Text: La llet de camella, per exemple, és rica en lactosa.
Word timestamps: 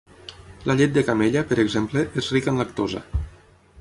La 0.69 0.75
llet 0.79 0.95
de 0.95 1.03
camella, 1.09 1.43
per 1.51 1.57
exemple, 1.65 2.03
és 2.23 2.31
rica 2.37 2.53
en 2.55 2.59
lactosa. 2.63 3.05